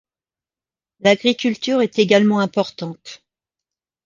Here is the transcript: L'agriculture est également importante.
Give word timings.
L'agriculture 1.01 1.83
est 1.83 1.99
également 1.99 2.39
importante. 2.39 3.23